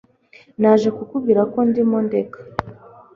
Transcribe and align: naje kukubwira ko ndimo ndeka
naje 0.61 0.87
kukubwira 0.97 1.41
ko 1.53 1.59
ndimo 1.69 1.97
ndeka 2.07 2.39